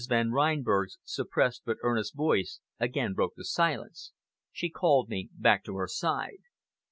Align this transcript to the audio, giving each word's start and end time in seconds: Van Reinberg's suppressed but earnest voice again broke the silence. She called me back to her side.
Van 0.09 0.31
Reinberg's 0.31 0.97
suppressed 1.03 1.61
but 1.63 1.77
earnest 1.83 2.15
voice 2.15 2.59
again 2.79 3.13
broke 3.13 3.33
the 3.35 3.45
silence. 3.45 4.13
She 4.51 4.67
called 4.67 5.09
me 5.09 5.29
back 5.37 5.63
to 5.65 5.77
her 5.77 5.85
side. 5.87 6.39